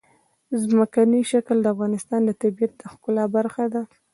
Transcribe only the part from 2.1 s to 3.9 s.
د طبیعت د ښکلا برخه ده.